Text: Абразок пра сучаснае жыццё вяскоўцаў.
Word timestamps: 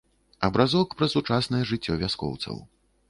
Абразок 0.47 0.95
пра 1.01 1.09
сучаснае 1.15 1.61
жыццё 1.73 1.99
вяскоўцаў. 2.05 2.57